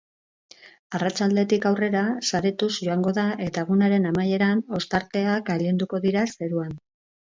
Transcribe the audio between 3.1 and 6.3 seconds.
da eta egunaren amaieran ostarteak gailenduko